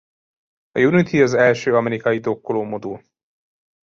[0.73, 3.01] A Unity az első amerikai dokkoló modul.